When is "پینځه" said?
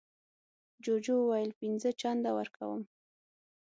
1.59-1.89